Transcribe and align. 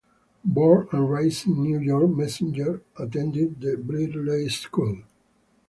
Born 0.43 0.87
and 0.93 1.11
raised 1.11 1.45
in 1.45 1.61
New 1.61 1.77
York, 1.77 2.09
Messinger 2.09 2.81
attended 2.97 3.61
the 3.61 3.77
Brearley 3.77 4.49
School. 4.49 5.03